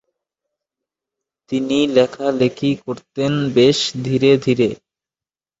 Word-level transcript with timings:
তিনি 1.51 1.79
লেখালেখি 1.87 2.71
করতেন 2.85 3.31
বেশ 3.55 3.79
ধীরে 4.03 4.31
ধীরে। 4.37 4.69